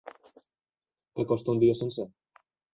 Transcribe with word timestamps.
Que 1.19 1.27
costa 1.33 1.55
un 1.55 1.63
dia 1.67 1.79
sencer? 1.85 2.11